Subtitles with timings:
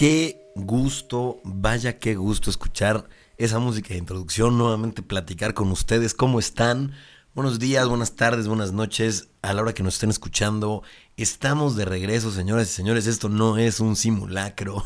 [0.00, 3.06] qué gusto, vaya qué gusto escuchar
[3.36, 6.92] esa música de introducción, nuevamente platicar con ustedes, ¿cómo están?
[7.34, 10.82] Buenos días, buenas tardes, buenas noches, a la hora que nos estén escuchando.
[11.18, 14.82] Estamos de regreso, señoras y señores, esto no es un simulacro.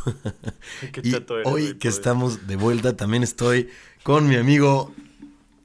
[1.05, 3.69] y hoy que estamos de vuelta, también estoy
[4.03, 4.93] con mi amigo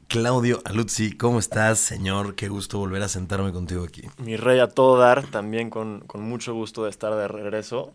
[0.09, 2.33] Claudio Aluzzi, ¿cómo estás, señor?
[2.33, 4.01] Qué gusto volver a sentarme contigo aquí.
[4.17, 7.93] Mi rey a todo dar, también con, mucho gusto de estar de regreso.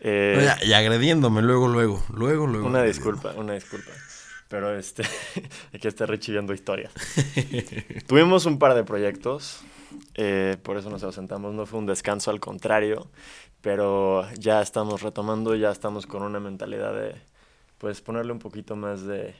[0.00, 2.66] Eh, y agrediéndome luego, luego, luego, luego.
[2.66, 3.92] Una disculpa, una disculpa.
[4.48, 5.04] Pero este,
[5.74, 6.92] aquí está Richie viendo historias.
[8.06, 9.62] Tuvimos un par de proyectos,
[10.16, 13.08] eh, por eso nos ausentamos, no fue un descanso, al contrario,
[13.62, 17.14] pero ya estamos retomando, ya estamos con una mentalidad de,
[17.78, 19.34] pues, ponerle un poquito más de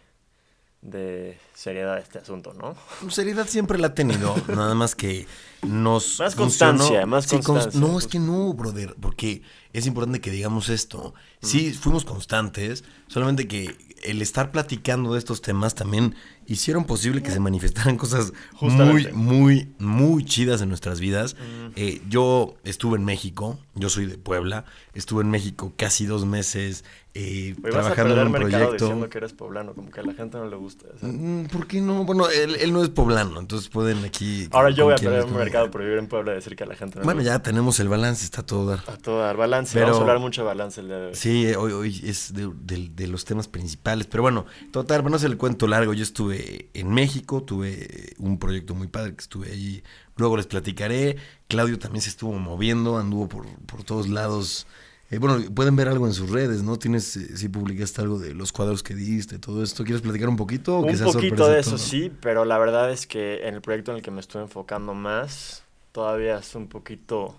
[0.84, 2.76] de seriedad este asunto, ¿no?
[3.10, 5.26] Seriedad siempre la ha tenido, nada más que
[5.62, 6.20] nos...
[6.20, 7.80] Más constancia, más constancia.
[7.80, 11.14] no, es que no, brother, porque es importante que digamos esto.
[11.40, 16.14] Sí, fuimos constantes, solamente que el estar platicando de estos temas también
[16.46, 21.36] hicieron posible que se manifestaran cosas muy, muy, muy chidas en nuestras vidas.
[21.76, 26.84] Eh, yo estuve en México, yo soy de Puebla, estuve en México casi dos meses
[27.16, 28.72] eh, trabajando en un proyecto.
[28.72, 30.86] diciendo que eres poblano, como que a la gente no le gusta.
[31.00, 32.04] Mm, ¿Por qué no?
[32.04, 34.48] Bueno, él, no es poblano, entonces pueden aquí.
[34.50, 36.66] Ahora yo voy a perder un mercado por vivir en Puebla y decir que a
[36.66, 38.80] la gente no Bueno, ya tenemos el balance, está todo dar.
[38.88, 39.78] A todo dar, balance.
[39.78, 41.14] Vamos a hablar mucho de balance el día de hoy.
[41.14, 44.08] Sí, hoy, hoy es de, los temas principales.
[44.08, 45.94] Pero bueno, total, bueno, no es el cuento largo.
[45.94, 46.33] Yo estuve
[46.74, 49.82] en México, tuve un proyecto muy padre que estuve ahí.
[50.16, 51.16] Luego les platicaré.
[51.48, 54.66] Claudio también se estuvo moviendo, anduvo por, por todos lados
[55.10, 56.78] eh, bueno, pueden ver algo en sus redes, ¿no?
[56.78, 59.84] Tienes, eh, si publicaste algo de los cuadros que diste, todo esto.
[59.84, 60.78] ¿Quieres platicar un poquito?
[60.78, 64.02] un poquito de eso, sí, pero la verdad es que en el proyecto en el
[64.02, 65.62] que me estoy enfocando más,
[65.92, 67.38] todavía es un poquito,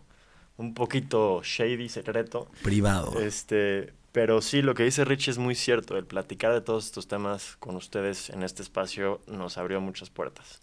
[0.58, 2.48] un poquito shady, secreto.
[2.62, 3.20] Privado.
[3.20, 5.98] Este, pero sí, lo que dice Rich es muy cierto.
[5.98, 10.62] El platicar de todos estos temas con ustedes en este espacio nos abrió muchas puertas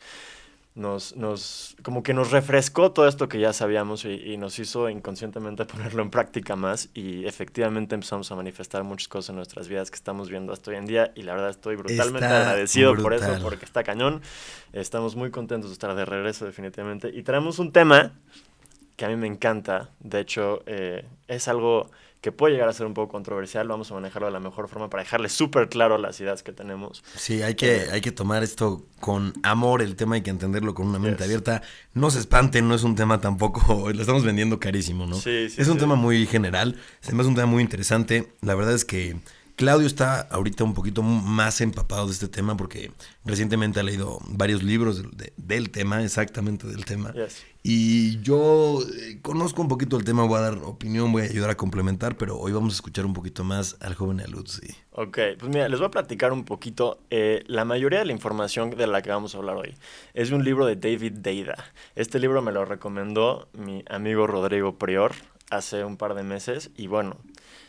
[0.74, 5.64] nos, nos, como que nos refrescó todo esto que ya sabíamos y, nos hizo inconscientemente
[5.66, 9.96] ponerlo en práctica más y efectivamente empezamos a manifestar muchas cosas en nuestras vidas que
[9.96, 13.64] estamos viendo hasta hoy en día y la verdad estoy brutalmente agradecido por eso, porque
[13.64, 14.22] está cañón.
[14.72, 18.12] Estamos muy contentos de estar de regreso definitivamente y traemos un tema
[18.96, 21.90] que a mí me encanta, de hecho eh, es algo
[22.22, 24.88] que puede llegar a ser un poco controversial, vamos a manejarlo de la mejor forma
[24.88, 27.02] para dejarle súper claro las ideas que tenemos.
[27.16, 30.72] Sí, hay que, eh, hay que tomar esto con amor, el tema hay que entenderlo
[30.72, 31.62] con una mente abierta.
[31.94, 35.16] No se espanten, no es un tema tampoco, lo estamos vendiendo carísimo, ¿no?
[35.16, 35.60] Sí, sí.
[35.60, 38.32] Es un tema muy general, además es un tema muy interesante.
[38.40, 39.16] La verdad es que
[39.62, 42.90] Claudio está ahorita un poquito más empapado de este tema porque
[43.24, 45.04] recientemente ha leído varios libros
[45.36, 47.14] del tema, exactamente del tema.
[47.62, 51.50] Y yo eh, conozco un poquito el tema, voy a dar opinión, voy a ayudar
[51.50, 54.66] a complementar, pero hoy vamos a escuchar un poquito más al joven Aluzzi.
[54.90, 56.98] Ok, pues mira, les voy a platicar un poquito.
[57.10, 59.76] Eh, la mayoría de la información de la que vamos a hablar hoy
[60.12, 61.54] es de un libro de David Deida.
[61.94, 65.12] Este libro me lo recomendó mi amigo Rodrigo Prior
[65.50, 67.18] hace un par de meses y bueno,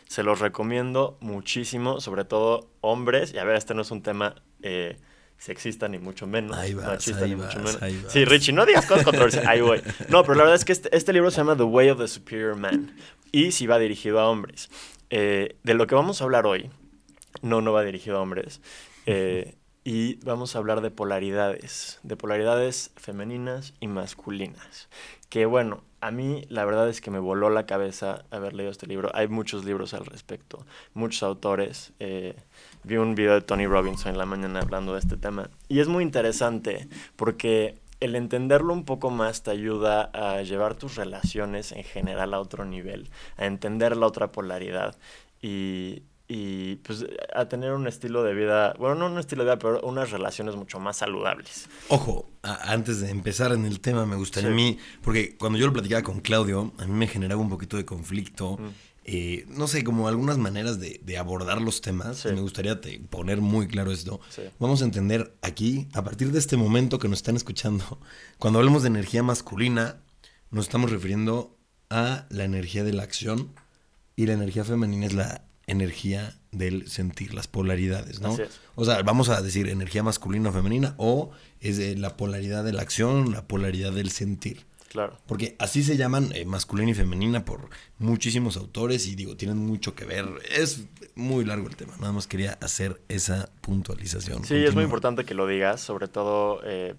[0.08, 3.32] se los recomiendo muchísimo, sobre todo hombres.
[3.32, 4.98] Y a ver, este no es un tema eh,
[5.38, 6.56] sexista ni mucho menos.
[6.56, 7.78] Ahí machista ni mucho menos.
[8.08, 9.48] Sí, Richie, no digas cosas controversiales.
[9.48, 9.82] Ahí voy.
[10.08, 12.08] No, pero la verdad es que este, este, libro se llama The Way of the
[12.08, 12.94] Superior Man.
[13.32, 14.70] Y sí va dirigido a hombres.
[15.10, 16.70] Eh, de lo que vamos a hablar hoy,
[17.42, 18.60] no, no va dirigido a hombres.
[19.06, 24.88] Eh, y vamos a hablar de polaridades, de polaridades femeninas y masculinas.
[25.28, 28.86] Que bueno, a mí la verdad es que me voló la cabeza haber leído este
[28.86, 29.10] libro.
[29.14, 31.94] Hay muchos libros al respecto, muchos autores.
[31.98, 32.36] Eh,
[32.82, 35.48] vi un video de Tony Robinson en la mañana hablando de este tema.
[35.66, 40.96] Y es muy interesante porque el entenderlo un poco más te ayuda a llevar tus
[40.96, 44.96] relaciones en general a otro nivel, a entender la otra polaridad.
[45.40, 47.04] Y, y pues
[47.34, 50.56] a tener un estilo de vida, bueno, no un estilo de vida, pero unas relaciones
[50.56, 51.68] mucho más saludables.
[51.88, 55.72] Ojo, antes de empezar en el tema, me gustaría a mí, porque cuando yo lo
[55.72, 58.56] platicaba con Claudio, a mí me generaba un poquito de conflicto.
[58.56, 58.68] Mm.
[59.06, 62.24] Eh, no sé, como algunas maneras de, abordar los temas.
[62.24, 62.80] me gustaría
[63.10, 64.20] poner muy claro esto.
[64.58, 68.00] Vamos a entender aquí, a partir de este momento que nos están escuchando,
[68.38, 70.00] cuando hablamos de energía masculina,
[70.50, 71.58] nos estamos refiriendo
[71.90, 73.52] a la energía de la acción
[74.16, 78.36] y la energía femenina es la energía del sentir, las polaridades, ¿no?
[78.74, 81.30] O sea, vamos a decir energía masculina o femenina o
[81.60, 84.64] es la polaridad de la acción, la polaridad del sentir.
[84.94, 85.18] Claro.
[85.26, 87.68] Porque así se llaman eh, masculina y femenina por
[87.98, 90.24] muchísimos autores y digo, tienen mucho que ver.
[90.56, 90.84] Es
[91.16, 94.44] muy largo el tema, nada más quería hacer esa puntualización.
[94.44, 96.94] Sí, es muy importante que lo digas, sobre todo eh,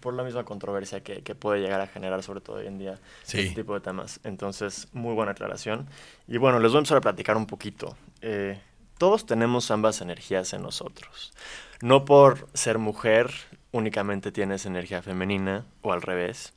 [0.00, 3.50] por la misma controversia que, puede llegar a generar, sobre todo hoy en día, este
[3.50, 4.20] tipo de temas.
[4.24, 5.86] Entonces, muy buena aclaración.
[6.28, 7.96] Y bueno, les voy a empezar a platicar un poquito.
[8.22, 8.60] eh,
[8.98, 11.32] todos tenemos ambas energías en nosotros.
[11.80, 13.30] No por ser mujer
[13.72, 16.52] únicamente tienes energía femenina o al revés.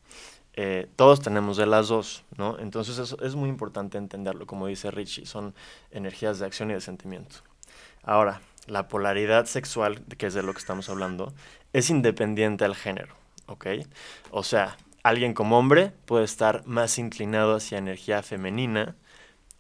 [0.56, 2.60] Eh, todos tenemos de las dos, ¿no?
[2.60, 5.56] Entonces es, es muy importante entenderlo, como dice Richie, son
[5.92, 7.38] energías de acción y de sentimiento.
[8.04, 11.34] Ahora, la polaridad sexual, que es de lo que estamos hablando,
[11.72, 13.16] es independiente al género,
[13.48, 13.68] ¿ok?
[14.32, 18.96] O sea, alguien como hombre puede estar más inclinado hacia energía femenina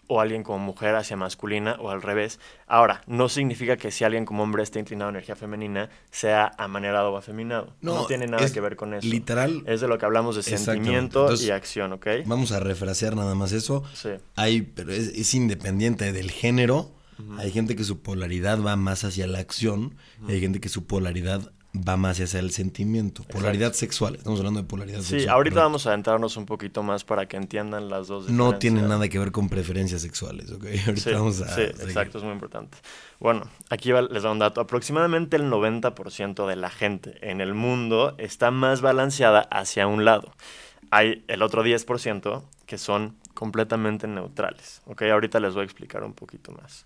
[0.07, 2.39] o alguien como mujer hacia masculina o al revés.
[2.67, 7.11] Ahora, no significa que si alguien como hombre esté inclinado a energía femenina sea amanerado
[7.11, 7.73] o afeminado.
[7.81, 9.07] No, tiene nada que ver con eso.
[9.07, 9.63] Literal.
[9.65, 12.07] Es de lo que hablamos de sentimiento y acción, ¿ok?
[12.25, 13.83] Vamos a refrasear nada más eso.
[13.93, 14.09] Sí.
[14.35, 16.91] Hay, pero es, independiente del género.
[17.37, 19.95] Hay gente que su polaridad va más hacia la acción.
[20.27, 23.23] hay gente que su polaridad va más hacia el sentimiento.
[23.23, 24.15] Polaridad sexual.
[24.15, 25.21] Estamos hablando de polaridad sí, sexual.
[25.21, 28.29] Sí, ahorita vamos a adentrarnos un poquito más para que entiendan las dos.
[28.29, 30.65] No tiene nada que ver con preferencias sexuales, ¿ok?
[30.87, 31.47] Ahorita sí, vamos a.
[31.47, 32.77] Sí, exacto, es muy importante.
[33.19, 34.61] Bueno, aquí les da un dato.
[34.61, 40.31] Aproximadamente el 90% de la gente en el mundo está más balanceada hacia un lado.
[40.91, 45.03] Hay el otro 10% que son completamente neutrales, ¿ok?
[45.03, 46.85] Ahorita les voy a explicar un poquito más.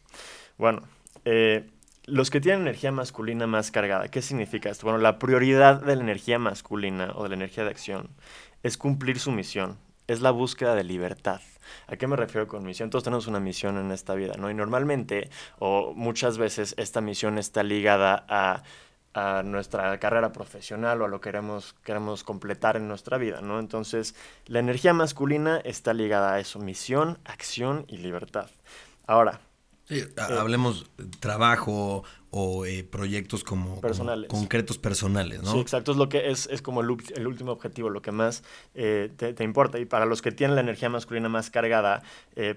[0.58, 0.84] Bueno,
[1.26, 1.70] eh
[2.08, 4.86] los que tienen energía masculina más cargada, ¿qué significa esto?
[4.86, 8.10] Bueno, la prioridad de la energía masculina o de la energía de acción
[8.64, 9.78] es cumplir su misión,
[10.08, 11.42] es la búsqueda de libertad.
[11.86, 12.90] ¿A qué me refiero con misión?
[12.90, 14.50] Todos tenemos una misión en esta vida, ¿no?
[14.50, 18.64] Y normalmente, o muchas veces, esta misión está ligada a,
[19.44, 23.60] nuestra carrera profesional o a lo que queremos, queremos completar en nuestra vida, ¿no?
[23.60, 24.14] Entonces,
[24.46, 28.52] la energía masculina está ligada a eso, misión, acción y libertad.
[29.08, 29.42] Ahora,
[29.88, 30.86] Sí, eh, hablemos
[31.22, 34.30] trabajo o eh, proyectos como, personales.
[34.30, 35.54] concretos personales, ¿no?
[35.54, 38.44] Sí, exacto, es lo que es, es como el, último objetivo, lo que más
[38.76, 39.80] eh, te, importa.
[39.80, 42.04] Y para los que tienen la energía masculina más cargada,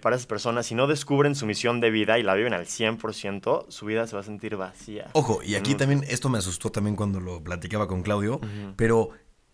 [0.02, 3.66] para esas personas, si no descubren su misión de vida y la viven al 100%,
[3.68, 5.08] su vida se va a sentir vacía.
[5.12, 8.40] Ojo, y aquí también, esto me asustó también cuando lo platicaba con Claudio,
[8.76, 9.10] pero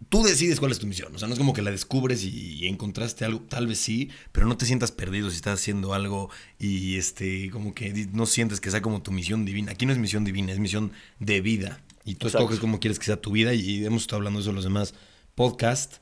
[0.09, 1.15] tú decides cuál es tu misión.
[1.15, 4.47] O sea, no es como que la descubres y, encontraste algo, tal vez sí, pero
[4.47, 8.71] no te sientas perdido si estás haciendo algo y este, como que no sientes que
[8.71, 9.73] sea como tu misión divina.
[9.73, 11.81] Aquí no es misión divina, es misión de vida.
[12.05, 14.51] Y tú escoges cómo quieres que sea tu vida y hemos estado hablando de eso
[14.51, 14.95] en los demás
[15.35, 15.99] podcasts.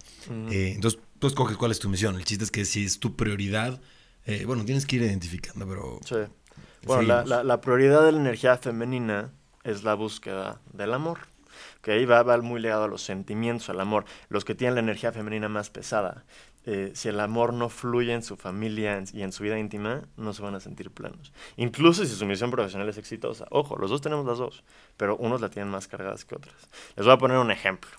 [0.51, 2.17] Eh, entonces, tú escoges cuál es tu misión.
[2.17, 3.81] El chiste es que si es tu prioridad,
[4.27, 6.01] eh, bueno, tienes que ir identificando, pero...
[6.05, 6.17] Sí.
[6.85, 9.33] Bueno, la, la prioridad de la energía femenina
[9.63, 11.34] es la búsqueda del amor
[11.83, 14.05] que ahí va, va, muy ligado a los sentimientos, al amor.
[14.29, 16.25] Los que tienen la energía femenina más pesada,
[16.67, 20.33] eh, si el amor no fluye en su familia y en su vida íntima, no
[20.33, 21.33] se van a sentir plenos.
[21.57, 23.47] Incluso si su misión profesional es exitosa.
[23.51, 24.65] Ojo, los dos tenemos las dos,
[24.97, 26.55] pero unos la tienen más cargadas que otras.
[26.97, 27.91] Les voy a poner un ejemplo.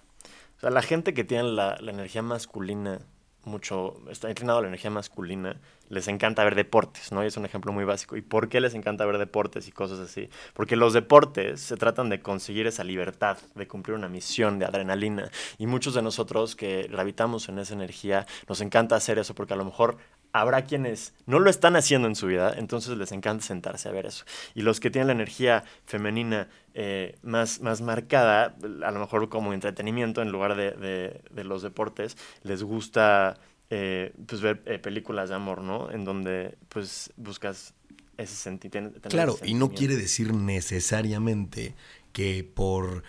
[0.57, 3.01] O sea, la gente que tiene la, la energía masculina
[3.45, 5.59] mucho, está inclinado a la energía masculina,
[5.89, 7.23] les encanta ver deportes, ¿no?
[7.23, 8.17] Y es un ejemplo muy básico.
[8.17, 10.29] ¿Y por qué les encanta ver deportes y cosas así?
[10.53, 15.29] Porque los deportes se tratan de conseguir esa libertad, de cumplir una misión, de adrenalina.
[15.57, 19.57] Y muchos de nosotros que gravitamos en esa energía, nos encanta hacer eso porque a
[19.57, 19.97] lo mejor
[20.39, 24.05] habrá quienes no lo están haciendo en su vida, entonces les encanta sentarse a ver
[24.05, 24.25] eso.
[24.53, 28.53] Y los que tienen la energía femenina eh, más, más marcada,
[28.83, 34.61] a lo mejor como entretenimiento en lugar de, los deportes, les gusta eh, pues ver
[34.65, 35.89] eh, películas de amor, ¿no?
[35.89, 37.73] En donde pues buscas
[38.17, 38.99] ese sentimiento.
[39.07, 41.75] Claro, y no quiere decir necesariamente
[42.11, 43.03] que por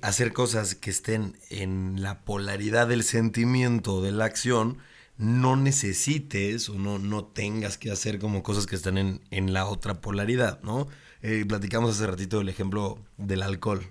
[0.00, 4.78] hacer cosas que estén en la polaridad del sentimiento, de la acción,
[5.22, 9.66] no necesites o no, no tengas que hacer como cosas que están en, en la
[9.66, 10.88] otra polaridad, ¿no?
[11.22, 13.86] Eh, platicamos hace ratito el ejemplo del alcohol.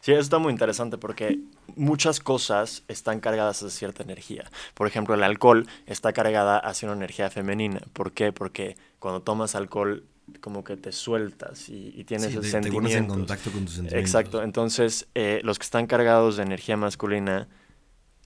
[0.00, 1.40] Sí, eso está muy interesante porque
[1.76, 4.50] muchas cosas están cargadas de cierta energía.
[4.72, 7.82] Por ejemplo, el alcohol está cargada hacia una energía femenina.
[7.92, 8.32] ¿Por qué?
[8.32, 10.04] Porque cuando tomas alcohol
[10.40, 14.00] como que te sueltas y, tienes sí, te, pones en contacto con tus sentimientos.
[14.00, 14.42] Exacto.
[14.42, 17.46] Entonces, eh, los que están cargados de energía masculina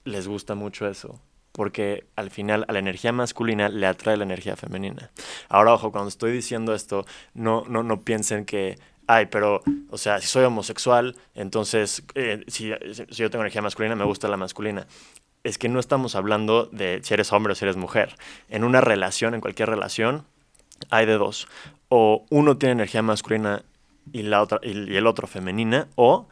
[0.05, 1.21] les gusta mucho eso
[1.59, 5.11] porque al final a la energía masculina le atrae la energía femenina.
[5.49, 10.21] Ahora, ojo, cuando estoy diciendo esto, no, no, no piensen que, ay, pero, o sea,
[10.21, 14.87] si soy homosexual, entonces, eh, si, si, yo tengo energía masculina, me gusta la masculina.
[15.43, 18.15] Es que no estamos hablando de si eres hombre o si eres mujer.
[18.47, 20.23] En una relación, en cualquier relación,
[20.89, 21.49] hay de dos.
[21.89, 23.65] O uno tiene energía masculina
[24.13, 26.25] y, la otra, y, el otro femenina, o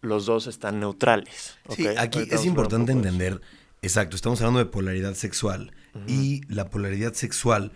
[0.00, 1.56] los dos están neutrales.
[1.68, 3.40] Sí, aquí es importante entender
[3.82, 5.72] Exacto, estamos hablando de polaridad sexual.
[6.06, 7.72] Y la polaridad sexual,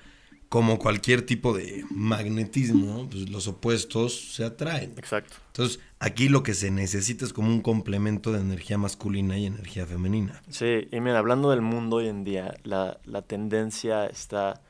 [0.48, 4.94] como cualquier tipo de magnetismo, pues los opuestos se atraen.
[4.96, 5.34] Exacto.
[5.48, 9.84] Entonces, aquí lo que se necesita es como un complemento de energía masculina y energía
[9.84, 10.40] femenina.
[10.48, 14.62] Sí, y mira, hablando del mundo hoy en día, la, la tendencia está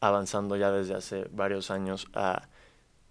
[0.00, 2.48] avanzando ya desde hace varios años a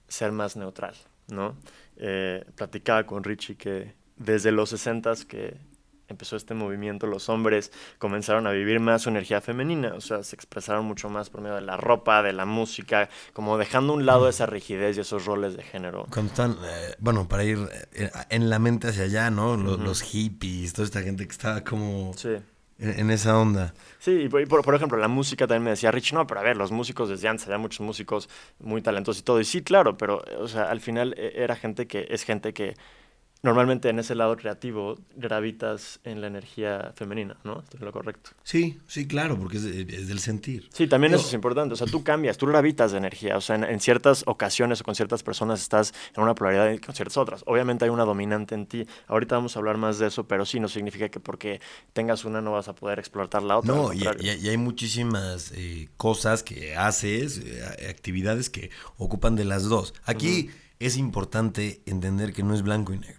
[0.08, 0.96] ser más neutral,
[1.28, 1.56] ¿no?
[1.98, 5.69] Eh, platicaba con Richie que desde los 60 que
[6.10, 10.36] empezó este movimiento, los hombres comenzaron a vivir más su energía femenina, o sea, se
[10.36, 14.06] expresaron mucho más por medio de la ropa, de la música, como dejando a un
[14.06, 16.06] lado esa rigidez y esos roles de género.
[16.12, 17.60] Cuando están, eh, bueno, para ir
[17.94, 19.58] eh, en la mente hacia allá, ¿no?
[19.58, 22.14] Los, hippies, toda esta gente que estaba como...
[22.82, 23.74] En, esa onda.
[24.00, 26.56] Sí, y por, por, ejemplo, la música también me decía Rich, no, pero a ver,
[26.56, 29.42] los músicos desde antes había muchos músicos muy talentosos y todo.
[29.42, 32.78] Y sí, claro, pero, o sea, al final eh, era gente que, es gente que
[33.42, 37.62] normalmente en ese lado creativo gravitas en la energía femenina, ¿no?
[37.62, 38.32] Esto es lo correcto.
[38.44, 40.68] Sí, sí, claro, porque es, del sentir.
[40.74, 41.74] Sí, también eso es importante.
[41.74, 43.38] O sea, tú cambias, tú gravitas de energía.
[43.38, 46.94] O sea, en, ciertas ocasiones o con ciertas personas estás en una polaridad y con
[46.94, 47.44] ciertas otras.
[47.46, 48.86] Obviamente hay una dominante en ti.
[49.08, 51.62] Ahorita vamos a hablar más de eso, pero sí no significa que porque
[51.94, 53.74] tengas una no vas a poder explotar la otra.
[53.74, 59.94] No, y, hay muchísimas eh, cosas que haces, eh, actividades que ocupan de las dos.
[60.04, 63.19] Aquí es importante entender que no es blanco y negro.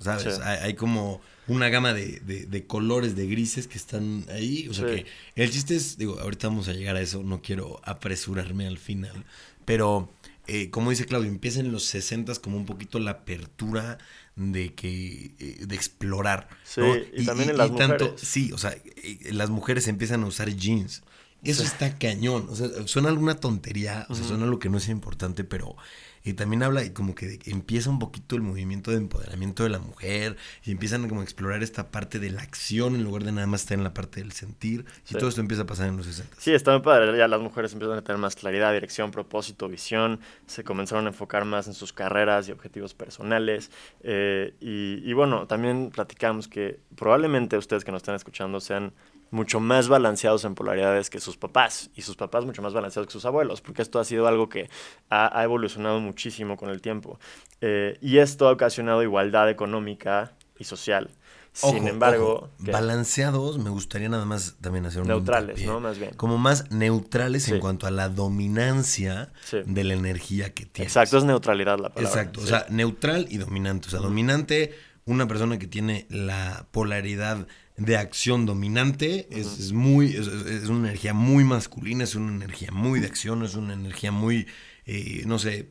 [0.00, 0.38] ¿Sabes?
[0.40, 4.66] Hay, como una gama de, colores, de grises que están ahí.
[4.68, 7.80] O sea que el chiste es, digo, ahorita vamos a llegar a eso, no quiero
[7.84, 9.24] apresurarme al final,
[9.64, 10.10] pero
[10.46, 13.98] eh, como dice Claudio, empieza en los 60 como un poquito la apertura
[14.34, 16.48] de que eh, de explorar.
[16.64, 16.80] Sí,
[17.12, 18.12] y, también en las mujeres.
[18.16, 21.02] sí, o sea, eh, las mujeres empiezan a usar jeans.
[21.42, 22.46] Eso está cañón.
[22.50, 25.76] O sea, suena alguna tontería, o sea, suena algo que no es importante, pero
[26.22, 29.78] y también habla y como que empieza un poquito el movimiento de empoderamiento de la
[29.78, 33.46] mujer y empiezan como a explorar esta parte de la acción en lugar de nada
[33.46, 36.06] más estar en la parte del sentir y todo esto empieza a pasar en los
[36.06, 36.36] 60.
[36.38, 40.20] Sí, está muy padre, ya las mujeres empiezan a tener más claridad, dirección, propósito, visión,
[40.46, 43.70] se comenzaron a enfocar más en sus carreras y objetivos personales
[44.02, 48.92] eh, y, y bueno, también platicamos que probablemente ustedes que nos están escuchando sean
[49.30, 53.12] mucho más balanceados en polaridades que sus papás y sus papás mucho más balanceados que
[53.12, 54.68] sus abuelos, porque esto ha sido algo que
[55.08, 57.18] ha, evolucionado muchísimo con el tiempo.
[57.60, 61.10] Eh, y esto ha ocasionado igualdad económica y social.
[61.52, 65.80] Sin embargo, balanceados, me gustaría nada más también hacer un neutrales, ¿no?
[65.80, 66.14] Más bien.
[66.14, 70.86] Como más neutrales en cuanto a la dominancia de la energía que tiene.
[70.86, 72.08] Exacto, es neutralidad la palabra.
[72.08, 73.88] Exacto, o sea, neutral y dominante.
[73.88, 74.74] O sea, dominante,
[75.06, 77.48] una persona que tiene la polaridad
[77.80, 80.28] de acción dominante, es, muy, es,
[80.68, 84.46] una energía muy masculina, es una energía muy de acción, es una energía muy,
[84.84, 85.70] eh, no sé,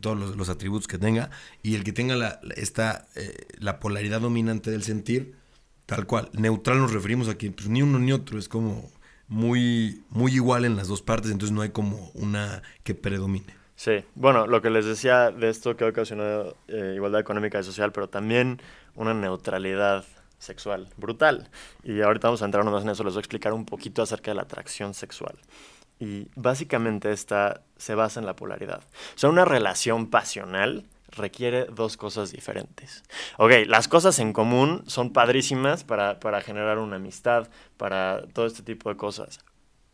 [0.00, 1.30] todos los, atributos que tenga,
[1.62, 5.36] y el que tenga la, esta, eh, la polaridad dominante del sentir,
[5.86, 8.92] tal cual, neutral nos referimos a que pues, ni uno ni otro, es como
[9.26, 13.56] muy, muy igual en las dos partes, entonces no hay como una que predomine.
[13.74, 17.64] Sí, bueno, lo que les decía de esto que ha ocasionado eh, igualdad económica y
[17.64, 18.60] social, pero también
[18.96, 20.04] una neutralidad
[20.38, 21.48] sexual, brutal.
[21.82, 24.30] Y ahorita vamos a entrar más en eso, les voy a explicar un poquito acerca
[24.30, 25.36] de la atracción sexual.
[26.00, 28.82] Y básicamente esta se basa en la polaridad.
[29.16, 33.02] O sea, una relación pasional requiere dos cosas diferentes.
[33.38, 38.62] Ok, las cosas en común son padrísimas para, para generar una amistad, para todo este
[38.62, 39.40] tipo de cosas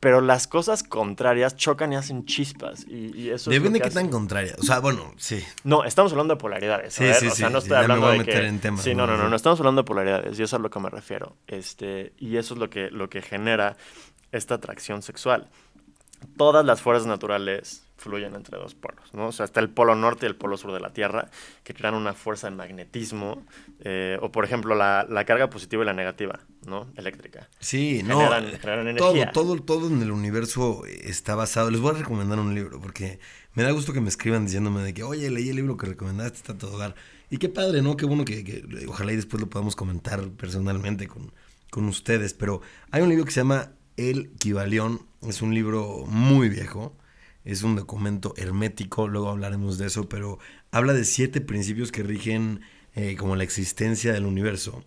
[0.04, 2.84] pero las cosas contrarias chocan y hacen chispas.
[2.86, 4.58] Y, eso Depende de qué tan contrarias.
[4.58, 5.42] O sea, bueno, sí.
[5.62, 6.92] No, estamos hablando de polaridades.
[6.92, 8.60] Sí, sí, o sea, no estoy hablando de que...
[8.82, 10.78] sí, no, no, no, no, estamos hablando de polaridades y eso es a lo que
[10.78, 11.38] me refiero.
[11.46, 13.78] Este, y eso es lo que, lo que genera
[14.30, 15.48] esta atracción sexual.
[16.36, 19.28] Todas las fuerzas naturales fluyen entre dos polos, ¿no?
[19.28, 21.30] O sea, está el polo norte y el polo sur de la Tierra,
[21.62, 23.46] que crean una fuerza de magnetismo,
[23.80, 26.88] eh, o por ejemplo, la, carga positiva y la negativa, ¿no?
[26.96, 27.48] Eléctrica.
[27.60, 28.20] Sí, no.
[28.20, 29.32] Generan energía.
[29.32, 31.70] Todo, todo, todo en el universo está basado.
[31.70, 33.20] Les voy a recomendar un libro, porque
[33.54, 36.36] me da gusto que me escriban diciéndome de que, oye, leí el libro que recomendaste,
[36.36, 36.94] está todo dar.
[37.30, 37.96] Y qué padre, ¿no?
[37.96, 41.32] Qué bueno que, que ojalá y después lo podamos comentar personalmente con,
[41.70, 42.34] con ustedes.
[42.34, 46.96] Pero hay un libro que se llama El Kibalión, es un libro muy viejo
[47.44, 50.38] es un documento hermético, luego hablaremos de eso, pero
[50.70, 52.62] habla de siete principios que rigen
[52.94, 54.82] eh, como la existencia del universo.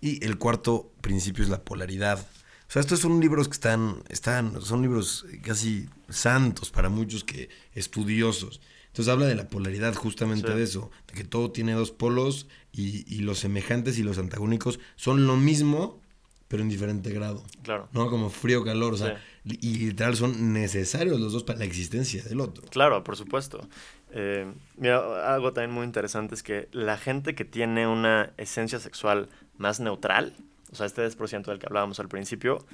[0.00, 2.20] Y el cuarto principio es la polaridad.
[2.68, 7.48] O sea, estos son libros que están, están, son libros casi santos para muchos que
[7.74, 8.60] estudiosos.
[8.88, 13.04] Entonces habla de la polaridad justamente de eso, de que todo tiene dos polos y,
[13.12, 16.00] y, los semejantes y los antagónicos son lo mismo,
[16.48, 17.42] pero en diferente grado.
[17.62, 17.88] Claro.
[17.92, 18.08] ¿No?
[18.08, 22.40] Como frío, calor, o sea, y literal son necesarios los dos para la existencia del
[22.40, 22.64] otro.
[22.70, 23.68] Claro, por supuesto.
[24.10, 29.28] Eh, mira, algo también muy interesante es que la gente que tiene una esencia sexual
[29.58, 30.34] más neutral,
[30.72, 32.64] o sea, este 10% del que hablábamos al principio,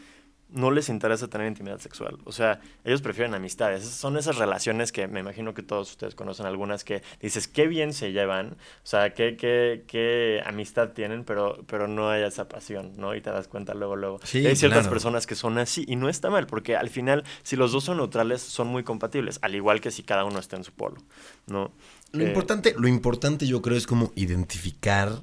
[0.52, 2.18] no les interesa tener intimidad sexual.
[2.25, 3.85] O sea, ellos prefieren amistades.
[3.85, 7.92] Son esas relaciones que me imagino que todos ustedes conocen algunas que dices, qué bien
[7.92, 12.92] se llevan, o sea, qué, qué, qué amistad tienen, pero, pero no hay esa pasión,
[12.97, 13.14] ¿no?
[13.14, 14.21] Y te das cuenta luego, luego.
[14.32, 17.73] hay ciertas personas que son así y no está mal, porque al final, si los
[17.73, 20.73] dos son neutrales, son muy compatibles, al igual que si cada uno está en su
[20.73, 21.02] polo,
[21.47, 21.73] ¿no?
[22.12, 25.23] Lo, eh, importante, lo importante yo creo es como identificar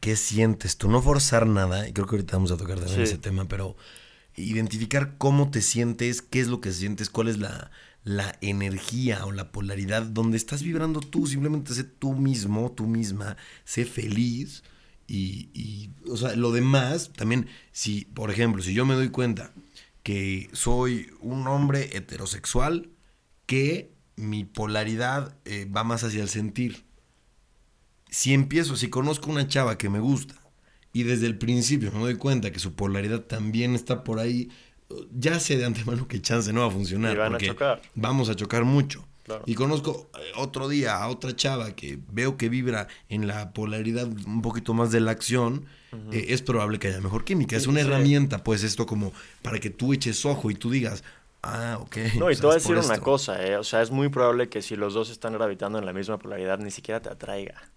[0.00, 3.18] qué sientes tú, no forzar nada, y creo que ahorita vamos a tocar también ese
[3.18, 3.76] tema, pero
[4.36, 7.70] identificar cómo te sientes, qué es lo que sientes, cuál es la,
[8.04, 13.36] la energía o la polaridad donde estás vibrando tú, simplemente sé tú mismo, tú misma,
[13.64, 14.62] sé feliz
[15.06, 19.52] y, y, o sea, lo demás, también, si, por ejemplo, si yo me doy cuenta
[20.02, 22.90] que soy un hombre heterosexual,
[23.46, 26.84] que mi polaridad eh, va más hacia el sentir.
[28.10, 30.43] Si empiezo, si conozco una chava que me gusta
[30.94, 34.48] y desde el principio me doy cuenta que su polaridad también está por ahí,
[35.12, 37.16] ya sé de antemano que chance no va a funcionar.
[37.28, 37.54] porque
[37.96, 39.04] Vamos a chocar mucho.
[39.44, 44.06] Y conozco eh, otro día a otra chava que veo que vibra en la polaridad
[44.06, 45.64] un poquito más de la acción,
[46.12, 47.56] eh, es probable que haya mejor química.
[47.56, 51.02] es una herramienta, pues, esto como para que tú eches ojo y tú digas,
[51.42, 51.96] ah, ok.
[52.18, 54.62] No, y te voy a decir una cosa, eh, o sea, es muy probable que
[54.62, 57.70] si los dos están gravitando en la misma polaridad, ni siquiera te atraiga.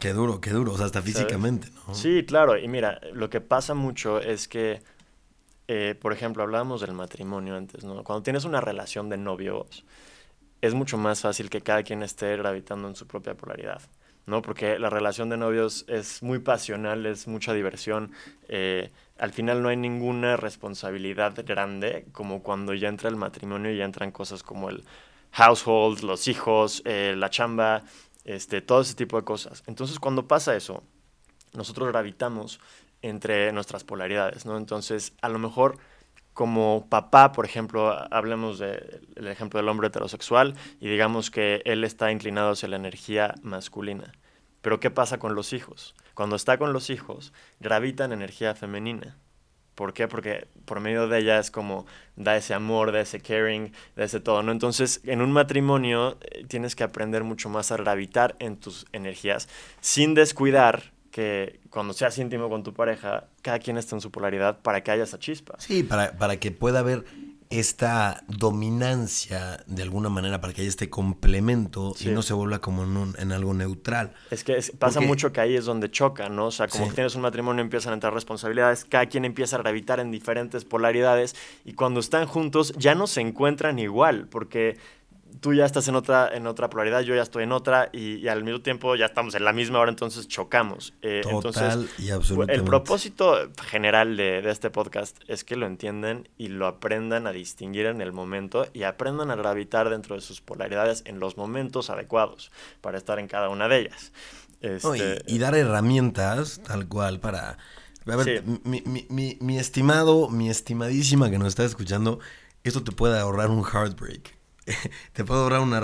[0.00, 1.94] Qué duro, qué duro, o sea, hasta físicamente, ¿no?
[1.94, 4.82] Sí, claro, y mira, lo que pasa mucho es que,
[5.68, 8.02] eh, por ejemplo, hablábamos del matrimonio antes, ¿no?
[8.04, 9.84] Cuando tienes una relación de novios,
[10.60, 13.82] es mucho más fácil que cada quien esté gravitando en su propia polaridad.
[14.26, 14.42] ¿no?
[14.42, 18.12] Porque la relación de novios es muy pasional, es mucha diversión.
[18.48, 23.76] Eh, al final no hay ninguna responsabilidad grande como cuando ya entra el matrimonio y
[23.78, 24.84] ya entran cosas como el
[25.32, 27.82] household, los hijos, eh, la chamba,
[28.24, 29.62] este, todo ese tipo de cosas.
[29.66, 30.82] Entonces, cuando pasa eso,
[31.52, 32.60] nosotros gravitamos
[33.02, 34.56] entre nuestras polaridades, ¿no?
[34.56, 35.78] Entonces, a lo mejor
[36.32, 42.10] como papá, por ejemplo, hablemos del ejemplo del hombre heterosexual y digamos que él está
[42.10, 44.12] inclinado hacia la energía masculina.
[44.60, 45.94] Pero ¿qué pasa con los hijos?
[46.14, 49.16] Cuando está con los hijos, gravita en energía femenina.
[49.74, 50.08] ¿Por qué?
[50.08, 54.20] Porque por medio de ella es como da ese amor, da ese caring, da ese
[54.20, 54.52] todo, ¿no?
[54.52, 59.48] Entonces, en un matrimonio eh, tienes que aprender mucho más a gravitar en tus energías
[59.80, 64.58] sin descuidar que cuando seas íntimo con tu pareja, cada quien está en su polaridad
[64.62, 65.54] para que haya esa chispa.
[65.58, 67.04] Sí, para, para que pueda haber
[67.50, 72.84] esta dominancia de alguna manera para que haya este complemento y no se vuelva como
[72.84, 74.12] en, en algo neutral.
[74.30, 76.46] Es que pasa mucho que ahí es donde choca, ¿no?
[76.46, 79.60] O sea, como que tienes un matrimonio empiezan a entrar responsabilidades, cada quien empieza a
[79.60, 84.76] gravitar en diferentes polaridades y cuando están juntos ya no se encuentran igual porque
[85.40, 88.44] tú ya estás en otra, en otra polaridad, yo ya estoy en otra y, al
[88.44, 90.94] mismo tiempo ya estamos en la misma hora, entonces chocamos.
[91.02, 92.54] Eh, Total y absolutamente.
[92.54, 97.32] El propósito general de, de, este podcast es que lo entiendan y lo aprendan a
[97.32, 101.90] distinguir en el momento y aprendan a gravitar dentro de sus polaridades en los momentos
[101.90, 104.12] adecuados para estar en cada una de ellas.
[104.60, 107.58] Este, y, dar herramientas tal cual para...
[108.06, 112.18] A ver, mi, mi, mi, mi estimado, mi estimadísima que nos está escuchando,
[112.62, 114.43] esto te puede ahorrar un heartbreak.
[115.12, 115.82] te puede durar una,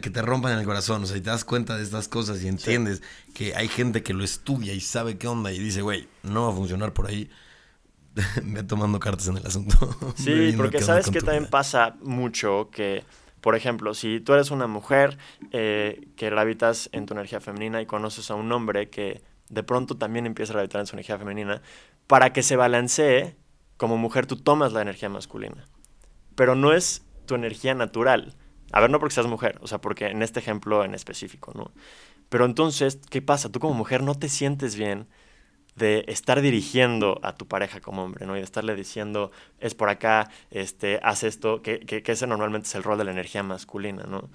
[0.00, 1.02] que te rompan en el corazón.
[1.02, 3.02] O sea, si te das cuenta de estas cosas y entiendes
[3.34, 6.52] que hay gente que lo estudia y sabe qué onda y dice, güey, no va
[6.52, 7.30] a funcionar por ahí,
[8.42, 9.76] ve tomando cartas en el asunto.
[10.16, 13.04] Sí, porque sabes que también pasa mucho que,
[13.40, 15.18] por ejemplo, si tú eres una mujer
[15.50, 19.96] eh, que gravitas en tu energía femenina y conoces a un hombre que de pronto
[19.96, 21.62] también empieza a gravitar en su energía femenina,
[22.06, 23.36] para que se balancee,
[23.76, 25.66] como mujer tú tomas la energía masculina.
[26.34, 28.34] Pero no es tu energía natural.
[28.72, 31.72] A ver, no porque seas mujer, o sea, porque en este ejemplo en específico, ¿no?
[32.28, 33.50] Pero entonces, ¿qué pasa?
[33.50, 35.06] Tú como mujer no te sientes bien
[35.76, 38.36] de estar dirigiendo a tu pareja como hombre, ¿no?
[38.36, 42.68] Y de estarle diciendo, es por acá, este, haz esto, que, que, que ese normalmente
[42.68, 44.30] es el rol de la energía masculina, ¿no?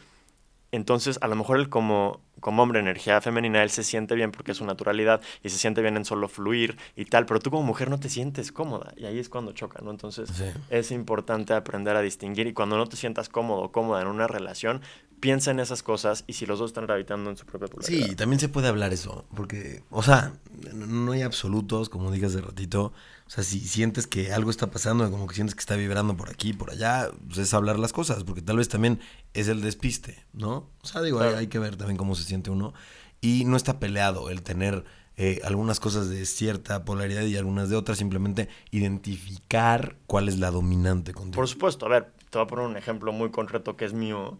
[0.71, 4.51] Entonces, a lo mejor él como, como hombre, energía femenina, él se siente bien porque
[4.51, 7.63] es su naturalidad y se siente bien en solo fluir y tal, pero tú como
[7.63, 9.91] mujer no te sientes cómoda y ahí es cuando choca, ¿no?
[9.91, 10.29] Entonces,
[10.69, 14.27] es importante aprender a distinguir y cuando no te sientas cómodo o cómoda en una
[14.27, 14.81] relación,
[15.19, 18.07] piensa en esas cosas y si los dos están gravitando en su propia polaridad.
[18.07, 20.33] Sí, también se puede hablar eso, porque, o sea,
[20.73, 22.93] no hay absolutos, como digas de ratito,
[23.29, 26.31] o sea, si sientes que algo está pasando, como que sientes que está vibrando por
[26.31, 28.99] aquí, por allá, pues es hablar las cosas, porque tal vez también
[29.35, 30.67] es el despiste, ¿no?
[30.81, 32.73] O sea, digo, hay, que ver también cómo se siente uno.
[33.21, 34.83] Y no está peleado el tener
[35.15, 40.49] eh, algunas cosas de cierta polaridad y algunas de otras, simplemente identificar cuál es la
[40.49, 41.35] dominante contigo.
[41.35, 44.39] Por supuesto, a ver, te voy a poner un ejemplo muy concreto que es mío.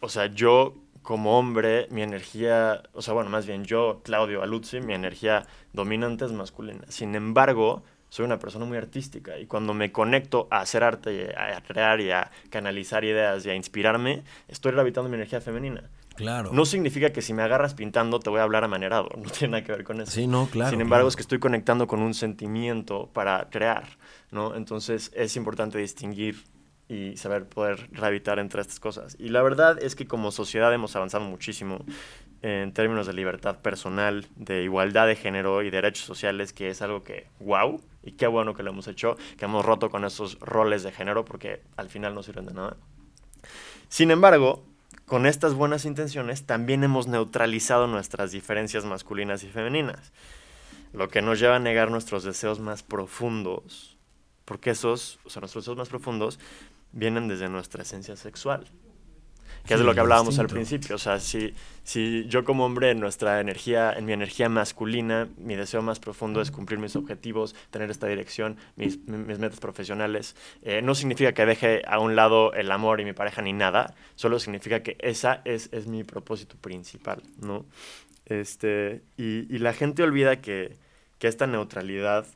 [0.00, 4.82] O sea, yo como hombre, mi energía, o sea, bueno, más bien yo, Claudio Aluzzi,
[4.82, 6.84] mi energía dominante es masculina.
[6.88, 11.60] Sin embargo, soy una persona muy artística y cuando me conecto a hacer arte, a
[11.62, 15.88] crear y a canalizar ideas y a inspirarme, estoy gravitando mi energía femenina.
[16.16, 16.52] Claro.
[16.52, 19.64] No significa que si me agarras pintando te voy a hablar amanerado, no tiene nada
[19.64, 20.10] que ver con eso.
[20.10, 20.70] Sí, no, claro.
[20.70, 23.84] Sin embargo, es que estoy conectando con un sentimiento para crear,
[24.30, 24.54] ¿no?
[24.54, 26.44] Entonces es importante distinguir
[26.88, 29.16] y saber poder gravitar entre estas cosas.
[29.20, 31.84] Y la verdad es que como sociedad hemos avanzado muchísimo
[32.42, 37.02] en términos de libertad personal, de igualdad de género y derechos sociales, que es algo
[37.02, 40.82] que, wow, y qué bueno que lo hemos hecho, que hemos roto con esos roles
[40.82, 42.76] de género, porque al final no sirven de nada.
[43.88, 44.64] Sin embargo,
[45.04, 50.12] con estas buenas intenciones también hemos neutralizado nuestras diferencias masculinas y femeninas,
[50.92, 53.98] lo que nos lleva a negar nuestros deseos más profundos,
[54.46, 56.38] porque esos, o sea, nuestros deseos más profundos
[56.92, 58.66] vienen desde nuestra esencia sexual
[59.66, 60.96] que es de lo que hablábamos al principio.
[60.96, 65.56] O sea, si, si yo como hombre en nuestra energía, en mi energía masculina, mi
[65.56, 70.82] deseo más profundo es cumplir mis objetivos, tener esta dirección, mis, mis metas profesionales, eh,
[70.82, 74.38] no significa que deje a un lado el amor y mi pareja ni nada, solo
[74.38, 77.66] significa que esa es, es mi propósito principal, ¿no?
[78.26, 80.76] Este, y, y la gente olvida que,
[81.18, 82.26] que esta neutralidad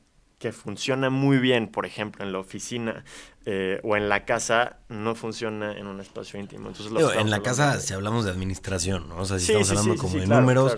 [0.45, 3.03] que funciona muy bien, por ejemplo, en la oficina
[3.47, 6.69] eh, o en la casa, no funciona en un espacio íntimo.
[6.69, 9.17] Entonces, en la casa, si hablamos de administración, ¿no?
[9.21, 10.77] O sea, si estamos hablando como de números,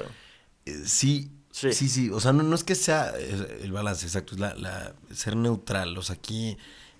[0.66, 3.12] eh, sí, sí, sí, O sea, no, no es que sea
[3.60, 5.98] el balance, exacto, es la, la ser neutral.
[5.98, 6.56] O sea, aquí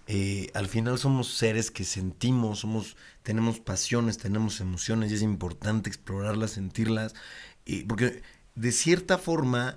[0.09, 5.89] eh, al final somos seres que sentimos, somos, tenemos pasiones, tenemos emociones y es importante
[5.89, 7.15] explorarlas, sentirlas,
[7.87, 8.23] porque
[8.57, 9.77] de cierta forma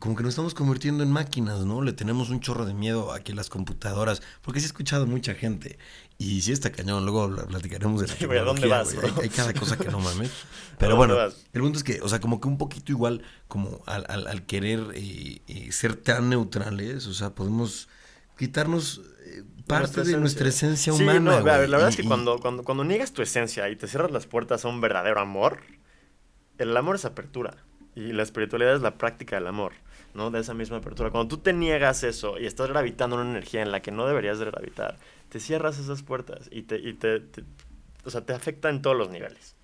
[0.00, 1.80] como que nos estamos convirtiendo en máquinas, ¿no?
[1.80, 5.34] Le tenemos un chorro de miedo aquí a las computadoras, porque sí he escuchado mucha
[5.34, 5.78] gente.
[6.18, 8.94] Y sí está cañón, luego platicaremos de la sí, ¿dónde vas?
[9.22, 10.32] Hay, cada cosa que no mames.
[10.76, 14.04] Pero bueno, el punto es que, o sea, como que un poquito igual, como al,
[14.08, 17.88] al, querer eh, eh, ser tan neutrales, o sea, podemos
[18.36, 21.12] quitarnos eh, parte de nuestra esencia humana.
[21.12, 24.10] Sí, no, la verdad es que cuando, cuando, cuando niegas tu esencia y te cierras
[24.10, 25.60] las puertas a un verdadero amor,
[26.58, 27.56] el amor es apertura.
[27.94, 29.72] Y la espiritualidad es la práctica del amor,
[30.14, 30.30] ¿no?
[30.30, 31.10] De esa misma apertura.
[31.10, 34.38] Cuando tú te niegas eso y estás gravitando una energía en la que no deberías
[34.38, 34.96] de gravitar,
[35.28, 37.22] te cierras esas puertas y te, y te,
[38.04, 39.56] o sea, te afecta en todos los niveles,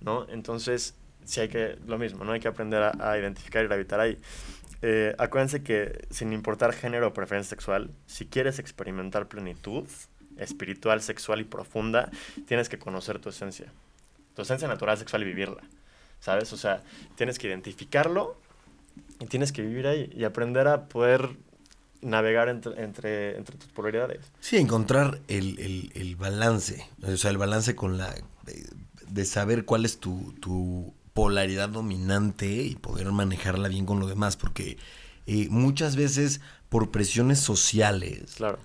[0.00, 0.26] ¿no?
[0.28, 2.32] Entonces, sí hay que, lo mismo, ¿no?
[2.32, 4.18] Hay que aprender a, identificar y gravitar ahí.
[4.82, 9.84] Eh, acuérdense que sin importar género o preferencia sexual, si quieres experimentar plenitud
[10.36, 12.10] espiritual, sexual y profunda,
[12.46, 13.72] tienes que conocer tu esencia.
[14.34, 15.62] Tu esencia natural, sexual y vivirla.
[16.24, 16.54] ¿Sabes?
[16.54, 16.82] O sea,
[17.16, 18.40] tienes que identificarlo
[19.20, 21.36] y tienes que vivir ahí y aprender a poder
[22.00, 24.20] navegar entre, entre, tus polaridades.
[24.40, 28.14] Sí, encontrar el, balance, o sea, el balance con la...
[29.06, 34.78] de saber cuál es tu, polaridad dominante y poder manejarla bien con lo demás, porque
[35.26, 38.58] eh, muchas veces por presiones sociales, claro.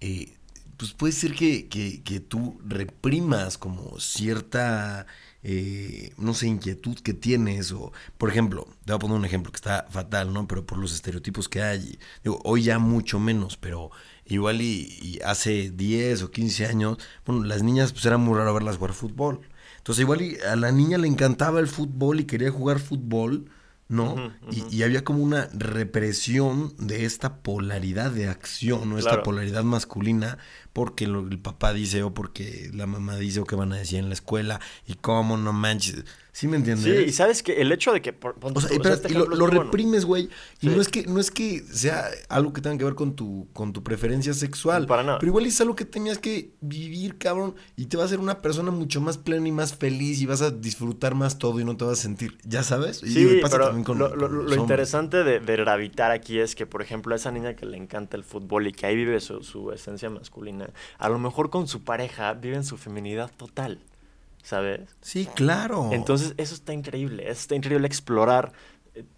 [0.00, 0.34] Eh,
[0.76, 5.06] pues puede ser que, que, que, tú reprimas como cierta
[5.48, 9.52] eh, no sé, inquietud que tienes o, por ejemplo, te voy a poner un ejemplo
[9.52, 10.48] que está fatal, ¿no?
[10.48, 13.92] Pero por los estereotipos que hay, digo, hoy ya mucho menos, pero
[14.24, 18.76] igual y, hace 10 o 15 años, bueno, las niñas pues era muy raro verlas
[18.76, 19.40] jugar fútbol.
[19.78, 23.48] Entonces igual y a la niña le encantaba el fútbol y quería jugar fútbol,
[23.88, 24.32] ¿no?
[24.50, 28.98] Y, había como una represión de esta polaridad de acción, ¿no?
[28.98, 30.38] Esta polaridad masculina,
[30.72, 34.08] porque el papá dice o porque la mamá dice o que van a decir en
[34.08, 36.04] la escuela y cómo no manches.
[36.36, 36.84] ¿Sí me entiendes?
[36.84, 38.14] Sí, y sabes que el hecho de que...
[38.20, 40.28] o sea, este lo, reprimes, güey.
[40.60, 43.48] Y no, es que, no es que sea algo que tenga que ver con tu,
[43.54, 44.86] con tu preferencia sexual.
[44.86, 45.18] Para nada.
[45.18, 47.54] Pero igual es algo que tenías que vivir, cabrón.
[47.74, 50.20] Y te va a hacer una persona mucho más plena y más feliz.
[50.20, 52.36] Y vas a disfrutar más todo y no te vas a sentir...
[52.44, 52.98] ¿Ya sabes?
[52.98, 57.56] Sí, pero lo, interesante de, de, gravitar aquí es que, por ejemplo, a esa niña
[57.56, 60.68] que le encanta el fútbol y que ahí vive su, su esencia masculina,
[60.98, 63.80] a lo mejor con su pareja vive en su feminidad total.
[64.46, 64.96] ¿Sabes?
[65.00, 65.90] Sí, claro.
[65.92, 67.28] Entonces, eso está increíble.
[67.28, 68.52] Está increíble explorar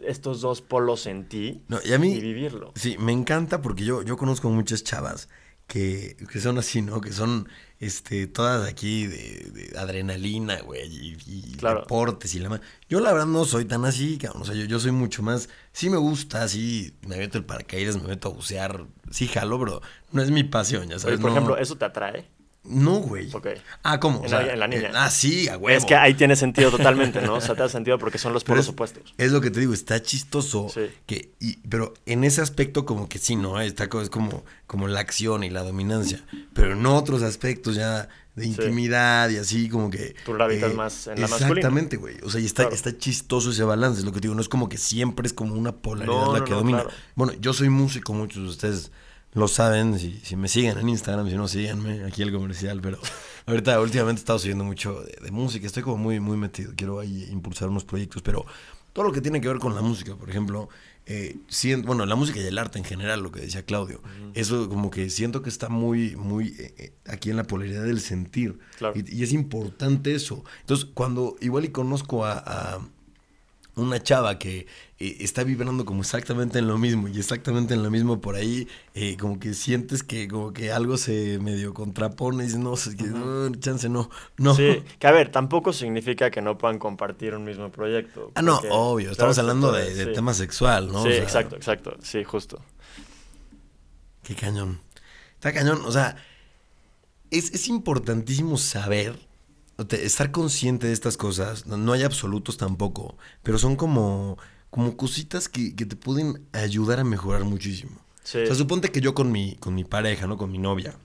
[0.00, 2.72] estos dos polos en ti y, a mí, vivirlo.
[2.74, 5.28] Sí, me encanta porque yo, yo conozco muchas chavas
[5.66, 7.02] que, son así, ¿no?
[7.02, 7.46] Que son
[7.78, 10.88] este, todas aquí de, adrenalina, güey,
[11.26, 12.60] y, deportes y la más.
[12.88, 14.42] Yo la verdad no soy tan así, cabrón.
[14.42, 15.50] O sea, yo, yo soy mucho más.
[15.72, 19.82] Sí me gusta, sí, me meto el paracaídas, me meto a bucear, sí jalo, pero
[20.10, 21.20] no es mi pasión, ya sabes.
[21.20, 22.37] por ejemplo, ¿eso te atrae?
[22.64, 23.32] No, güey.
[23.32, 23.46] Ok.
[23.82, 24.18] Ah, ¿cómo?
[24.20, 24.88] O En sea, la- en la niña.
[24.88, 25.76] eh, ah, sí, a huevo.
[25.78, 27.34] Es que ahí tiene sentido totalmente, ¿no?
[27.36, 29.14] O sea, te da sentido porque son los polos es- opuestos.
[29.16, 30.68] Es lo que te digo, está chistoso.
[30.68, 30.82] Sí.
[31.06, 33.58] Que, y, pero en ese aspecto, como que sí, ¿no?
[33.60, 36.22] Está, es como, como la acción y la dominancia.
[36.52, 40.08] Pero en otros aspectos ya de intimidad y así, como que.
[40.08, 41.26] eh, Tú la habitas más en la.
[41.26, 42.16] Exactamente, güey.
[42.22, 42.76] O sea, y está, Claro.
[42.76, 44.00] está chistoso ese balance.
[44.00, 44.34] Es lo que te digo.
[44.34, 46.82] No es como que siempre es como una polaridad No, la no, que no, domina.
[46.82, 46.94] claro.
[47.14, 48.90] Bueno, yo soy músico, muchos de ustedes
[49.34, 49.98] lo saben.
[49.98, 52.04] Si, si me siguen en Instagram, si no, síganme.
[52.04, 52.98] Aquí el comercial, pero.
[53.46, 57.00] Ahorita, últimamente he estado siguiendo mucho de, de música, estoy como muy, muy metido, quiero
[57.00, 58.44] ahí impulsar unos proyectos, pero
[58.92, 60.68] todo lo que tiene que ver con la música, por ejemplo,
[61.06, 64.02] eh, sien- bueno, la música y el arte en general, lo que decía Claudio,
[64.34, 68.00] eso como que siento que está muy, muy eh, eh, aquí en la polaridad del
[68.00, 68.92] sentir, Claro.
[68.98, 70.44] y, y es importante eso.
[70.60, 72.80] Entonces, cuando igual y conozco a, a
[73.78, 74.66] una chava que
[74.98, 78.68] eh, está vibrando como exactamente en lo mismo y exactamente en lo mismo por ahí,
[78.94, 82.94] eh, como que sientes que como que algo se medio contrapone y dices, no, es
[82.96, 84.54] que, no, chance no, no.
[84.54, 88.30] Sí, que a ver, tampoco significa que no puedan compartir un mismo proyecto.
[88.34, 90.12] Ah, no, obvio, estamos hablando de, de sí.
[90.12, 91.02] tema sexual, ¿no?
[91.02, 91.96] O Sí, sea, exacto, exacto.
[92.02, 92.60] Sí, justo.
[94.22, 94.80] Qué cañón.
[95.34, 96.16] Está cañón, o sea,
[97.30, 99.27] es, es importantísimo saber,
[99.90, 104.38] estar consciente de estas cosas, no, hay absolutos tampoco, pero son como,
[104.70, 108.00] como cositas que, que te pueden ayudar a mejorar muchísimo.
[108.24, 108.38] Sí.
[108.38, 110.36] O sea, suponte que yo con mi, con mi pareja, ¿no?
[110.36, 110.98] Con mi novia.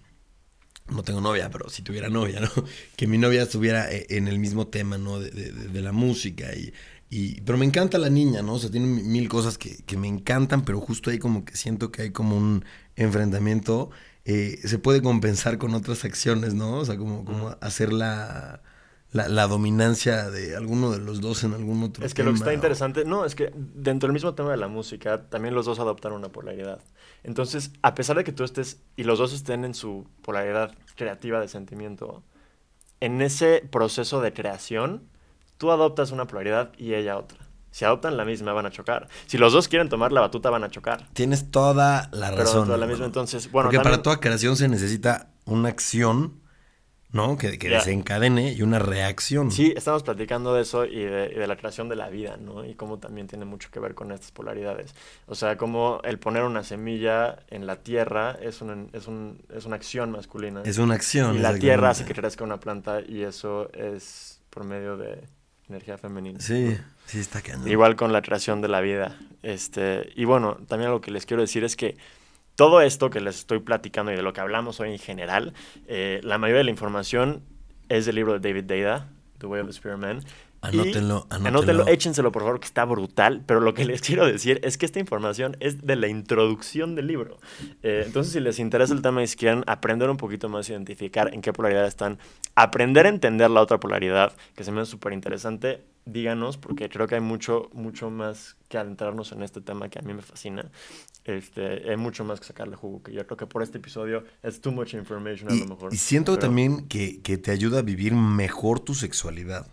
[0.89, 2.49] No tengo novia, pero si tuviera novia, ¿no?
[2.97, 5.19] Que mi novia estuviera eh, en el mismo tema, ¿no?
[5.19, 6.73] De, de- de- la música y,
[7.09, 7.39] y...
[7.41, 8.55] Pero me encanta la niña, ¿no?
[8.55, 11.55] O sea, tiene mi- mil cosas que, que me encantan, pero justo ahí como que
[11.55, 13.89] siento que hay como un enfrentamiento.
[14.25, 16.77] eh, se puede compensar con otras acciones, ¿no?
[16.79, 18.61] O sea, como, como hacer la,
[19.11, 22.37] la, la dominancia de alguno de los dos en algún otro Es que lo que
[22.37, 25.65] está o- interesante, no, es que dentro del mismo tema de la música, también los
[25.65, 26.79] dos adoptaron una polaridad.
[27.23, 31.39] Entonces, a pesar de que tú estés y los dos estén en su polaridad creativa
[31.39, 32.23] de sentimiento,
[33.01, 35.09] en ese proceso de creación,
[35.57, 37.39] tú adoptas una polaridad y ella otra.
[37.73, 39.07] Si adoptan la misma, van a chocar.
[39.25, 41.07] Si los dos quieren tomar la batuta, van a chocar.
[41.13, 42.65] Tienes toda la Pero razón.
[42.65, 42.87] toda la hermano.
[42.91, 46.39] misma, entonces, bueno, Porque también- para toda creación se necesita una acción,
[47.11, 47.35] ¿no?
[47.35, 49.49] Que, que desencadene y una reacción.
[49.51, 52.63] Sí, estamos platicando de eso y de, y de la creación de la vida, ¿no?
[52.63, 54.93] Y cómo también tiene mucho que ver con estas polaridades.
[55.25, 59.65] O sea, como el poner una semilla en la tierra es, un, es, un, es
[59.65, 60.61] una acción masculina.
[60.63, 61.35] Es una acción.
[61.35, 65.21] y la tierra hace que crezca una planta y eso es por medio de
[65.73, 66.39] energía femenina.
[66.39, 67.67] Sí, sí, está cañón.
[67.67, 69.17] Igual con la creación de la vida.
[69.41, 71.97] Este, y bueno, también lo que les quiero decir es que
[72.55, 75.53] todo esto que les estoy platicando y de lo que hablamos hoy en general,
[75.87, 77.41] eh, la mayoría de la información
[77.89, 79.09] es del libro de David Deida,
[79.39, 80.19] The Way of the Spirit Man.
[80.19, 81.47] Y Anótenlo, anótenlo.
[81.49, 83.43] Anótenlo, échenselo por favor, que está brutal.
[83.45, 87.07] Pero lo que les quiero decir es que esta información es de la introducción del
[87.07, 87.37] libro.
[87.83, 91.33] Eh, entonces, si les interesa el tema y si quieren aprender un poquito más, identificar
[91.33, 92.17] en qué polaridad están,
[92.55, 97.07] aprender a entender la otra polaridad, que se me hace súper interesante, díganos, porque creo
[97.07, 100.69] que hay mucho, mucho más que adentrarnos en este tema que a mí me fascina.
[101.25, 104.59] Este, hay mucho más que sacarle jugo, que yo creo que por este episodio es
[104.59, 105.93] too much information a Y, lo mejor.
[105.93, 109.67] y siento Pero- también que, que te ayuda a vivir mejor tu sexualidad.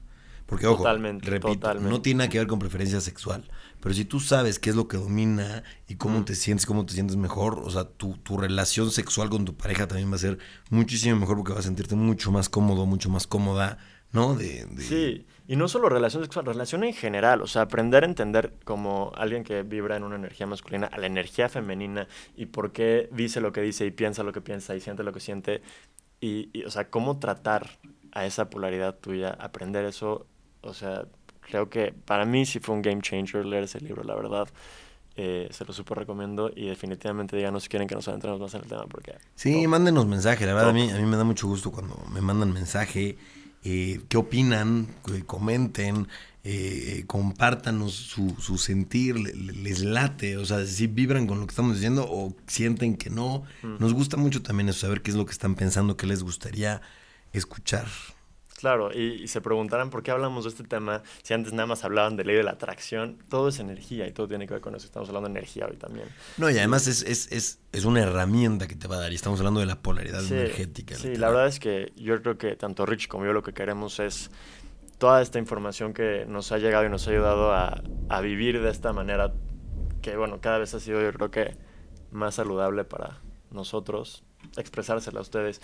[0.51, 1.89] Porque, ojo, Totalmente, repito, totalmente.
[1.91, 3.49] no tiene nada que ver con preferencia sexual.
[3.81, 6.25] Pero si tú sabes qué es lo que domina y cómo Ujú.
[6.27, 9.87] te sientes, cómo te sientes mejor, o sea, tu, tu relación sexual con tu pareja
[9.87, 10.39] también va a ser
[10.71, 13.79] muchísimo mejor porque vas a sentirte mucho más cómodo, mucho más cómoda,
[14.13, 14.35] ¿no?
[14.35, 18.07] De, de- Sí, y no solo relación sexual, relación en general, o sea, aprender a
[18.07, 22.73] entender como alguien que vibra en una energía masculina a la energía femenina y por
[22.73, 25.63] qué dice lo que dice y piensa lo que piensa y siente lo que siente
[26.21, 27.79] y, y, o sea, cómo tratar
[28.13, 30.27] a esa polaridad tuya, aprender eso,
[30.63, 31.05] o sea,
[31.41, 34.49] creo que para mí sí fue un game changer leer ese libro, la verdad.
[35.17, 38.63] Eh, se lo súper recomiendo y definitivamente díganos si quieren que nos adentremos más en
[38.63, 39.15] el tema porque...
[39.35, 40.47] Sí, mándenos mensaje.
[40.47, 43.19] La verdad, a mí, a mí me da mucho gusto cuando me mandan mensaje.
[43.65, 44.87] eh, ¿Qué opinan?
[45.27, 46.09] Comenten.
[46.43, 49.19] eh, compártanos su, su sentir.
[49.19, 50.39] le- le- les late.
[50.39, 53.43] O sea, si vibran con lo que estamos diciendo o sienten que no.
[53.63, 53.77] Mm.
[53.79, 56.81] Nos gusta mucho también eso, saber qué es lo que están pensando, qué les gustaría
[57.35, 57.87] escuchar.
[58.61, 61.85] Claro, y, y se preguntarán por qué hablamos de este tema si antes nada más
[61.85, 63.19] hablaban de ley de la atracción.
[63.29, 64.87] Todo es energía y todo tiene que ver con eso.
[64.87, 66.07] Estamos hablando de energía hoy también.
[66.37, 69.13] No, y además es, es, es, es una herramienta que te va a dar.
[69.13, 70.95] Y estamos hablando de la polaridad Sí, energética.
[70.95, 71.21] sí, literal.
[71.21, 74.31] la verdad es que yo creo que tanto Rich como yo lo que queremos es
[74.99, 78.69] toda esta información que nos ha llegado y nos ha ayudado a, a vivir de
[78.71, 79.33] esta manera
[80.03, 81.57] que, bueno, cada vez ha sido yo creo que
[82.11, 83.21] más saludable para
[83.51, 84.23] nosotros,
[84.59, 85.61] expresársela a ustedes.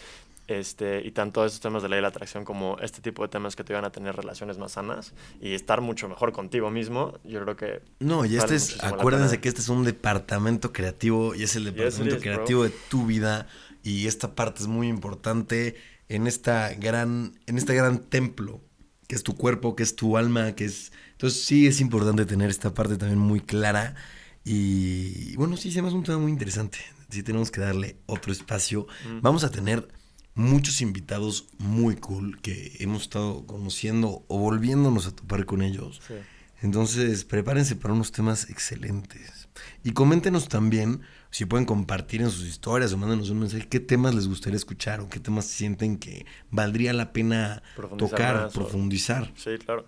[0.49, 3.57] Este, y tanto esos temas de ley de la atracción como este tipo de temas
[3.57, 7.43] que te van a tener relaciones más sanas y estar mucho mejor contigo mismo, yo
[7.43, 11.57] creo que No, y este es, acuérdense que este es un departamento creativo y es
[11.57, 12.23] el Yes, departamento bro.
[12.23, 13.49] creativo de tu vida
[13.83, 15.75] y esta parte es muy importante.
[16.09, 18.61] en esta gran, en este gran templo
[19.09, 20.93] que es tu cuerpo, que es tu alma, que es...
[21.13, 23.95] Entonces sí es importante tener esta parte también muy clara
[24.45, 26.79] y bueno, sí, se me hace un tema muy interesante.
[27.09, 28.87] Sí tenemos que darle otro espacio.
[29.21, 29.89] Vamos a tener
[30.37, 36.01] muchos invitados muy cool que hemos estado conociendo o volviéndonos a topar con ellos.
[36.63, 39.49] Entonces, prepárense para unos temas excelentes.
[39.83, 44.15] Y coméntenos también si pueden compartir en sus historias o mándenos un mensaje qué temas
[44.15, 47.63] les gustaría escuchar o qué temas sienten que valdría la pena
[47.99, 49.33] tocar, profundizar.
[49.37, 49.87] Sí, claro.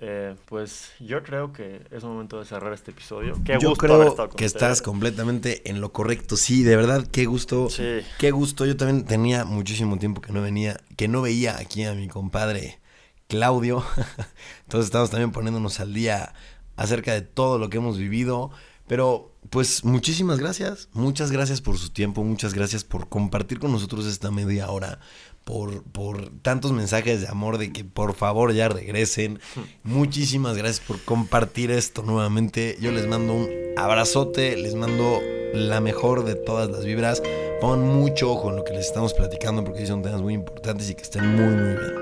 [0.00, 3.34] Eh, pues yo creo que es momento de cerrar este episodio.
[3.44, 6.36] Qué yo creo que estás completamente en lo correcto.
[6.36, 7.70] Sí, de verdad, qué gusto.
[7.70, 8.00] Sí.
[8.18, 8.66] Qué gusto.
[8.66, 12.80] Yo también tenía muchísimo tiempo que no venía, que no veía aquí a mi compadre
[13.28, 13.84] Claudio.
[14.64, 16.34] Entonces estamos también poniéndonos al día
[16.76, 18.50] acerca de todo lo que hemos vivido.
[18.86, 24.06] Pero pues muchísimas gracias, muchas gracias por su tiempo, muchas gracias por compartir con nosotros
[24.06, 25.00] esta media hora,
[25.46, 29.38] por, por tantos mensajes de amor de que por favor ya regresen.
[29.84, 32.76] Muchísimas gracias por compartir esto nuevamente.
[32.80, 35.20] Yo les mando un abrazote, les mando
[35.54, 37.22] la mejor de todas las vibras.
[37.60, 40.96] Pongan mucho ojo en lo que les estamos platicando porque son temas muy importantes y
[40.96, 41.94] que estén muy, muy bien.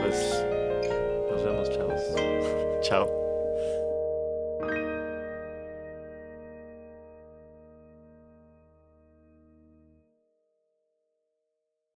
[0.00, 0.44] Pues
[1.30, 2.00] nos vemos, chavos.
[2.80, 3.17] Chao.